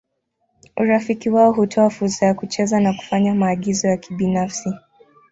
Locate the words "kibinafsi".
3.97-4.73